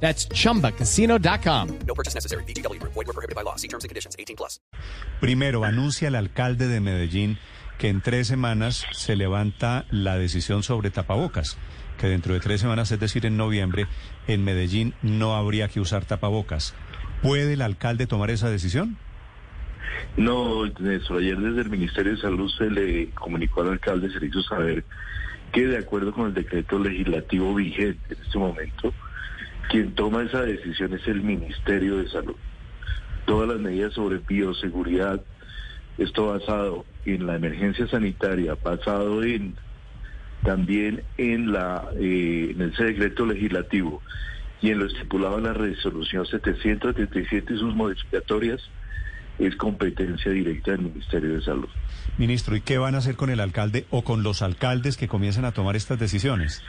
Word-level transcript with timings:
That's 0.00 0.28
chumbacasino.com. 0.28 1.78
No 1.86 1.94
purchase 1.94 2.14
necessary. 2.14 2.44
BGW. 2.44 2.80
Void 2.82 2.94
were 2.94 3.12
prohibited 3.12 3.34
by 3.34 3.42
law. 3.42 3.56
See 3.56 3.68
terms 3.68 3.84
and 3.84 3.88
conditions. 3.88 4.14
18 4.18 4.36
plus. 4.36 4.60
Primero, 5.20 5.64
anuncia 5.64 6.08
el 6.08 6.14
alcalde 6.14 6.68
de 6.68 6.80
Medellín 6.80 7.38
que 7.78 7.88
en 7.88 8.00
tres 8.00 8.26
semanas 8.26 8.86
se 8.92 9.16
levanta 9.16 9.84
la 9.90 10.16
decisión 10.16 10.62
sobre 10.62 10.90
tapabocas, 10.90 11.58
que 11.98 12.06
dentro 12.06 12.34
de 12.34 12.40
tres 12.40 12.60
semanas, 12.60 12.90
es 12.90 13.00
decir, 13.00 13.26
en 13.26 13.36
noviembre, 13.36 13.86
en 14.26 14.44
Medellín 14.44 14.94
no 15.02 15.36
habría 15.36 15.68
que 15.68 15.80
usar 15.80 16.04
tapabocas. 16.04 16.74
¿Puede 17.22 17.54
el 17.54 17.62
alcalde 17.62 18.06
tomar 18.06 18.30
esa 18.30 18.50
decisión? 18.50 18.96
No, 20.16 20.66
Néstor, 20.66 21.18
ayer 21.18 21.38
desde 21.38 21.62
el 21.62 21.70
Ministerio 21.70 22.12
de 22.12 22.20
Salud 22.20 22.50
se 22.56 22.70
le 22.70 23.10
comunicó 23.10 23.62
al 23.62 23.72
alcalde, 23.72 24.10
se 24.10 24.20
le 24.20 24.26
hizo 24.26 24.42
saber 24.42 24.84
que 25.52 25.66
de 25.66 25.78
acuerdo 25.78 26.12
con 26.12 26.26
el 26.26 26.34
decreto 26.34 26.78
legislativo 26.78 27.54
vigente 27.54 28.14
en 28.14 28.22
este 28.22 28.38
momento, 28.38 28.94
quien 29.68 29.94
toma 29.94 30.22
esa 30.22 30.42
decisión 30.42 30.94
es 30.94 31.06
el 31.06 31.22
Ministerio 31.22 31.98
de 31.98 32.08
Salud. 32.08 32.36
Todas 33.26 33.48
las 33.48 33.58
medidas 33.58 33.94
sobre 33.94 34.18
bioseguridad, 34.18 35.20
esto 35.98 36.28
basado 36.28 36.84
en 37.04 37.26
la 37.26 37.36
emergencia 37.36 37.86
sanitaria, 37.88 38.56
basado 38.62 39.22
en 39.22 39.56
también 40.42 41.02
en 41.18 41.52
la 41.52 41.88
eh, 41.98 42.54
legislativo 43.26 44.02
y 44.62 44.70
en 44.70 44.78
lo 44.78 44.86
estipulado 44.86 45.38
en 45.38 45.44
la 45.44 45.52
resolución 45.52 46.24
777 46.24 47.54
y 47.54 47.58
sus 47.58 47.74
modificatorias, 47.74 48.60
es 49.38 49.56
competencia 49.56 50.30
directa 50.30 50.72
del 50.72 50.82
Ministerio 50.82 51.34
de 51.34 51.42
Salud. 51.42 51.68
Ministro, 52.16 52.56
¿y 52.56 52.60
qué 52.60 52.78
van 52.78 52.94
a 52.94 52.98
hacer 52.98 53.16
con 53.16 53.28
el 53.30 53.40
alcalde 53.40 53.86
o 53.90 54.02
con 54.02 54.22
los 54.22 54.40
alcaldes 54.40 54.96
que 54.96 55.08
comiencen 55.08 55.44
a 55.44 55.52
tomar 55.52 55.76
estas 55.76 55.98
decisiones? 55.98 56.62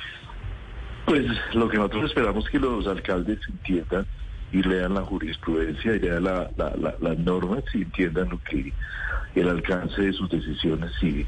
Pues 1.07 1.25
lo 1.53 1.69
que 1.69 1.77
nosotros 1.77 2.03
esperamos 2.09 2.43
es 2.43 2.51
que 2.51 2.59
los 2.59 2.85
alcaldes 2.85 3.39
entiendan 3.47 4.05
y 4.51 4.61
lean 4.61 4.93
la 4.93 5.03
jurisprudencia 5.03 5.95
y 5.95 5.99
lean 5.99 6.25
la- 6.25 6.51
la- 6.57 6.75
la- 6.75 6.95
las 6.99 7.17
normas 7.17 7.63
y 7.73 7.83
entiendan 7.83 8.27
lo 8.29 8.39
que 8.43 8.73
el 9.35 9.47
alcance 9.47 10.01
de 10.01 10.11
sus 10.11 10.29
decisiones 10.29 10.91
y 11.01 11.25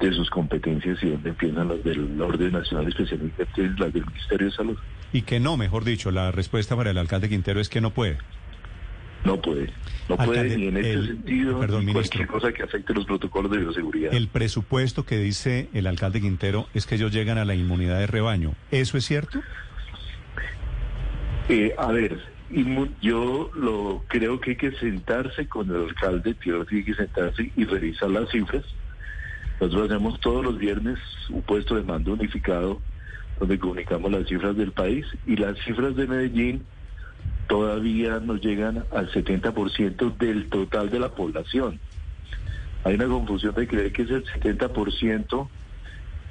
de 0.00 0.12
sus 0.12 0.28
competencias 0.30 1.00
y 1.00 1.10
donde 1.10 1.28
empiezan 1.30 1.68
las 1.68 1.84
del 1.84 2.20
orden 2.20 2.52
nacional, 2.54 2.88
especialmente 2.88 3.46
las 3.78 3.92
del 3.92 4.04
Ministerio 4.04 4.46
de 4.48 4.52
Salud. 4.52 4.78
Y 5.12 5.22
que 5.22 5.38
no, 5.38 5.56
mejor 5.56 5.84
dicho, 5.84 6.10
la 6.10 6.32
respuesta 6.32 6.74
para 6.74 6.90
el 6.90 6.98
alcalde 6.98 7.28
Quintero 7.28 7.60
es 7.60 7.68
que 7.68 7.80
no 7.80 7.90
puede. 7.92 8.18
No 9.24 9.40
puede, 9.40 9.70
no 10.08 10.16
Alcalde, 10.18 10.24
puede 10.26 10.56
ni 10.58 10.66
en 10.68 10.76
este 10.76 10.92
el- 10.92 11.06
sentido 11.06 11.58
perdón, 11.60 11.80
ni 11.80 11.92
ministro. 11.94 12.18
cualquier 12.18 12.26
cosa 12.28 12.52
que 12.52 12.62
afecte 12.62 12.92
los 12.94 13.06
protocolos 13.06 13.50
de 13.50 13.58
bioseguridad. 13.58 14.12
El 14.12 14.28
presupuesto 14.28 15.04
que 15.06 15.16
dice 15.18 15.68
el 15.72 15.86
alcalde 15.86 16.20
Quintero 16.20 16.66
es 16.74 16.86
que 16.86 16.96
ellos 16.96 17.10
llegan 17.12 17.38
a 17.38 17.44
la 17.46 17.54
inmunidad 17.54 17.98
de 17.98 18.06
rebaño. 18.06 18.54
¿Eso 18.70 18.98
es 18.98 19.04
cierto? 19.06 19.40
Eh, 21.48 21.74
a 21.78 21.88
ver, 21.92 22.18
yo 23.02 23.50
lo 23.54 24.04
creo 24.08 24.40
que 24.40 24.50
hay 24.50 24.56
que 24.56 24.72
sentarse 24.72 25.46
con 25.48 25.70
el 25.70 25.88
alcalde, 25.88 26.34
que 26.34 26.52
hay 26.52 26.84
que 26.84 26.94
sentarse 26.94 27.50
y 27.56 27.64
revisar 27.64 28.10
las 28.10 28.30
cifras. 28.30 28.64
Nosotros 29.60 29.90
hacemos 29.90 30.20
todos 30.20 30.44
los 30.44 30.58
viernes 30.58 30.98
un 31.30 31.42
puesto 31.42 31.76
de 31.76 31.82
mando 31.82 32.12
unificado 32.12 32.80
donde 33.38 33.58
comunicamos 33.58 34.10
las 34.12 34.26
cifras 34.28 34.56
del 34.56 34.72
país 34.72 35.06
y 35.26 35.36
las 35.36 35.58
cifras 35.64 35.96
de 35.96 36.06
Medellín 36.06 36.64
todavía 37.48 38.20
nos 38.20 38.40
llegan 38.40 38.84
al 38.92 39.10
70% 39.10 40.16
del 40.16 40.48
total 40.48 40.90
de 40.90 41.00
la 41.00 41.10
población. 41.10 41.80
Hay 42.84 42.94
una 42.94 43.06
confusión 43.06 43.54
de 43.54 43.66
creer 43.66 43.92
que 43.92 44.02
es 44.02 44.10
el 44.10 44.24
70% 44.24 45.48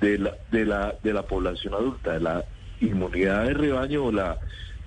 de 0.01 0.17
la, 0.19 0.33
de 0.51 0.65
la, 0.65 0.95
de 1.01 1.13
la 1.13 1.23
población 1.23 1.73
adulta, 1.73 2.13
de 2.13 2.19
la 2.19 2.45
inmunidad 2.81 3.45
de 3.45 3.53
rebaño 3.53 4.05
o 4.05 4.11
la, 4.11 4.37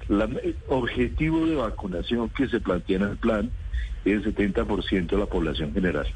la 0.09 0.25
el 0.25 0.57
objetivo 0.69 1.47
de 1.47 1.57
vacunación 1.57 2.29
que 2.31 2.49
se 2.49 2.61
plantea 2.61 2.97
en 2.99 3.03
el 3.05 3.17
plan 3.17 3.51
es 4.05 4.25
el 4.27 4.35
70% 4.35 5.07
de 5.07 5.17
la 5.19 5.27
población 5.27 5.73
general. 5.73 6.07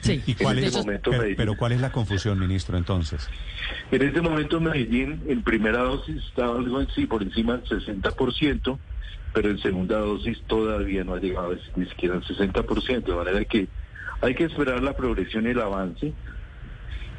Sí. 0.00 0.22
¿Y 0.26 0.34
cuál 0.34 0.56
En 0.58 0.64
es, 0.64 0.70
este 0.74 0.80
momento, 0.86 1.10
pero, 1.10 1.22
Medellín- 1.24 1.36
pero 1.36 1.56
cuál 1.56 1.72
es 1.72 1.80
la 1.82 1.92
confusión, 1.92 2.38
ministro, 2.38 2.78
entonces? 2.78 3.28
En 3.90 4.00
este 4.00 4.22
momento 4.22 4.58
Medellín 4.58 5.20
en 5.28 5.42
primera 5.42 5.80
dosis 5.82 6.16
está 6.24 6.46
algo 6.46 6.78
así 6.78 7.04
por 7.04 7.22
encima 7.22 7.58
del 7.58 7.84
60%, 7.84 8.78
pero 9.32 9.50
en 9.50 9.58
segunda 9.58 9.98
dosis 9.98 10.40
todavía 10.46 11.04
no 11.04 11.14
ha 11.14 11.20
llegado 11.20 11.54
ni 11.76 11.86
siquiera 11.86 12.16
al 12.16 12.24
60%, 12.24 13.04
de 13.04 13.14
manera 13.14 13.44
que 13.44 13.68
hay 14.20 14.34
que 14.34 14.44
esperar 14.44 14.82
la 14.82 14.94
progresión 14.94 15.46
y 15.46 15.50
el 15.50 15.60
avance 15.60 16.12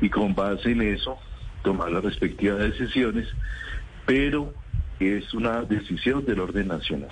y 0.02 0.10
con 0.10 0.36
base 0.36 0.72
en 0.72 0.82
eso 0.82 1.18
tomar 1.64 1.92
las 1.92 2.04
respectivas 2.04 2.60
decisiones, 2.60 3.28
pero 4.06 4.54
es 5.00 5.34
una 5.34 5.62
decisión 5.62 6.26
del 6.26 6.40
orden 6.40 6.68
nacional. 6.68 7.12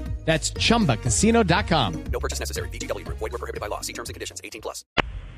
That's 0.25 0.53
chumbacasino.com. 0.53 2.03
No 2.11 2.19
purchase 2.19 2.39
necessary. 2.39 2.69
BGW. 2.69 3.05
Void 3.07 3.19
were 3.19 3.37
prohibited 3.37 3.59
by 3.59 3.67
law. 3.67 3.81
See 3.81 3.93
terms 3.93 4.09
and 4.09 4.13
conditions. 4.13 4.39
18 4.43 4.61
plus. 4.61 4.85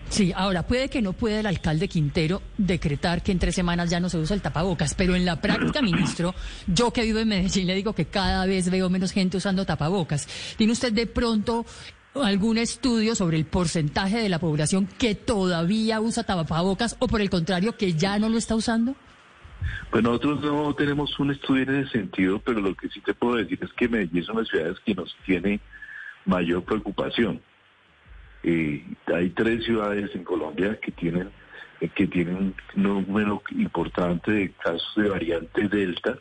Sí, 0.09 0.31
ahora 0.35 0.61
puede 0.67 0.89
que 0.89 1.01
no 1.01 1.13
pueda 1.13 1.39
el 1.39 1.47
alcalde 1.47 1.87
Quintero 1.87 2.43
decretar 2.57 3.23
que 3.23 3.31
en 3.31 3.39
tres 3.39 3.55
semanas 3.55 3.89
ya 3.89 3.99
no 3.99 4.09
se 4.09 4.17
usa 4.19 4.35
el 4.35 4.43
tapabocas, 4.43 4.93
pero 4.93 5.15
en 5.15 5.25
la 5.25 5.41
práctica, 5.41 5.81
ministro, 5.81 6.35
yo 6.67 6.91
que 6.91 7.01
vivo 7.01 7.17
en 7.17 7.29
Medellín 7.29 7.65
le 7.65 7.73
digo 7.73 7.93
que 7.93 8.05
cada 8.05 8.45
vez 8.45 8.69
veo 8.69 8.91
menos 8.91 9.11
gente 9.11 9.37
usando 9.37 9.65
tapabocas. 9.65 10.27
¿Tiene 10.55 10.73
usted 10.73 10.93
de 10.93 11.07
pronto 11.07 11.65
algún 12.13 12.59
estudio 12.59 13.15
sobre 13.15 13.37
el 13.37 13.45
porcentaje 13.45 14.19
de 14.19 14.29
la 14.29 14.39
población 14.39 14.87
que 14.99 15.15
todavía 15.15 15.99
usa 15.99 16.23
tapabocas 16.23 16.95
o 16.99 17.07
por 17.07 17.21
el 17.21 17.31
contrario 17.31 17.75
que 17.75 17.93
ya 17.93 18.19
no 18.19 18.29
lo 18.29 18.37
está 18.37 18.53
usando? 18.53 18.95
Pues 19.89 20.03
nosotros 20.03 20.41
no 20.41 20.73
tenemos 20.75 21.17
un 21.19 21.31
estudio 21.31 21.63
en 21.63 21.75
ese 21.75 21.91
sentido, 21.91 22.39
pero 22.39 22.59
lo 22.59 22.75
que 22.75 22.89
sí 22.89 23.01
te 23.01 23.13
puedo 23.13 23.35
decir 23.35 23.59
es 23.61 23.71
que 23.73 23.87
Medellín 23.87 24.23
es 24.23 24.29
una 24.29 24.39
de 24.39 24.43
las 24.43 24.49
ciudades 24.49 24.79
que 24.79 24.95
nos 24.95 25.15
tiene 25.25 25.59
mayor 26.25 26.63
preocupación. 26.63 27.41
Eh, 28.43 28.85
hay 29.13 29.29
tres 29.29 29.63
ciudades 29.63 30.13
en 30.15 30.23
Colombia 30.23 30.77
que 30.79 30.91
tienen 30.91 31.29
eh, 31.79 31.89
que 31.89 32.07
tienen 32.07 32.35
un 32.35 32.55
número 32.75 33.41
importante 33.51 34.31
de 34.31 34.51
casos 34.51 34.93
de 34.95 35.09
variante 35.09 35.67
Delta, 35.67 36.17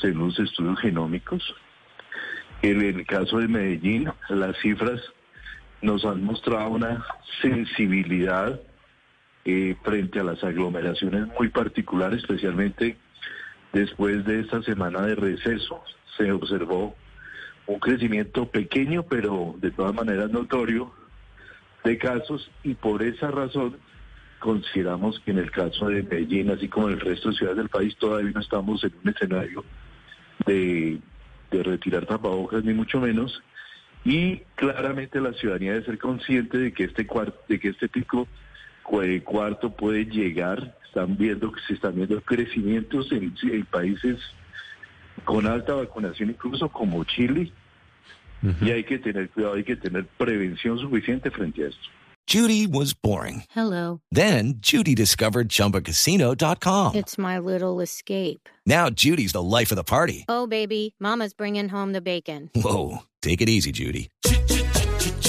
según 0.00 0.28
los 0.28 0.38
estudios 0.38 0.78
genómicos. 0.80 1.54
En 2.62 2.80
el 2.80 3.06
caso 3.06 3.38
de 3.38 3.48
Medellín, 3.48 4.10
las 4.28 4.56
cifras 4.58 5.00
nos 5.82 6.04
han 6.04 6.24
mostrado 6.24 6.70
una 6.70 7.04
sensibilidad 7.42 8.60
eh, 9.48 9.76
frente 9.84 10.18
a 10.18 10.24
las 10.24 10.42
aglomeraciones 10.42 11.28
muy 11.38 11.50
particular, 11.50 12.12
especialmente 12.12 12.96
después 13.72 14.24
de 14.24 14.40
esta 14.40 14.60
semana 14.62 15.02
de 15.02 15.14
receso, 15.14 15.84
se 16.16 16.32
observó 16.32 16.96
un 17.68 17.78
crecimiento 17.78 18.50
pequeño, 18.50 19.04
pero 19.04 19.54
de 19.58 19.70
todas 19.70 19.94
maneras 19.94 20.32
notorio, 20.32 20.92
de 21.84 21.96
casos 21.96 22.50
y 22.64 22.74
por 22.74 23.04
esa 23.04 23.30
razón 23.30 23.76
consideramos 24.40 25.20
que 25.20 25.30
en 25.30 25.38
el 25.38 25.52
caso 25.52 25.86
de 25.90 26.02
Medellín, 26.02 26.50
así 26.50 26.66
como 26.66 26.88
en 26.88 26.94
el 26.94 27.00
resto 27.00 27.30
de 27.30 27.36
ciudades 27.36 27.58
del 27.58 27.68
país, 27.68 27.96
todavía 27.98 28.32
no 28.34 28.40
estamos 28.40 28.82
en 28.82 28.92
un 29.04 29.10
escenario 29.10 29.64
de, 30.44 30.98
de 31.52 31.62
retirar 31.62 32.04
tapabocas, 32.04 32.64
ni 32.64 32.74
mucho 32.74 33.00
menos, 33.00 33.40
y 34.04 34.38
claramente 34.56 35.20
la 35.20 35.34
ciudadanía 35.34 35.74
debe 35.74 35.86
ser 35.86 35.98
consciente 35.98 36.58
de 36.58 36.72
que 36.72 36.82
este 36.82 37.06
de 37.48 37.60
que 37.60 37.68
este 37.68 37.88
pico 37.88 38.26
cu- 38.86 39.22
cuarto 39.24 39.70
puede 39.70 40.04
llegar. 40.04 40.76
Están 40.86 41.16
viendo 41.16 41.52
que 41.52 41.60
se 41.66 41.74
están 41.74 41.94
viendo 41.96 42.20
crecimientos 42.22 43.10
en, 43.12 43.34
en 43.42 43.66
países 43.66 44.18
con 45.24 45.46
alta 45.46 45.74
vacunación, 45.74 46.30
incluso 46.30 46.68
como 46.68 47.02
Chile, 47.04 47.52
y 48.62 48.70
hay 48.70 48.84
que 48.84 48.98
tener 48.98 49.28
cuidado, 49.30 49.54
hay 49.54 49.64
que 49.64 49.76
tener 49.76 50.06
prevención 50.18 50.78
suficiente 50.78 51.30
frente 51.30 51.64
a 51.64 51.68
esto. 51.68 51.80
Judy 52.28 52.66
was 52.66 52.92
boring. 52.94 53.44
Hello. 53.54 54.00
Then 54.10 54.54
Judy 54.60 54.94
discovered 54.94 55.48
ChumbaCasino.com. 55.48 56.94
It's 56.96 57.16
my 57.18 57.38
little 57.38 57.80
escape. 57.80 58.48
Now 58.66 58.90
Judy's 58.90 59.32
the 59.32 59.42
life 59.42 59.70
of 59.70 59.76
the 59.76 59.84
party. 59.84 60.24
Oh, 60.28 60.46
baby, 60.46 60.94
Mama's 60.98 61.34
bringing 61.34 61.68
home 61.68 61.92
the 61.92 62.00
bacon. 62.00 62.50
Whoa, 62.54 63.04
take 63.22 63.40
it 63.42 63.48
easy, 63.48 63.70
Judy. 63.72 64.08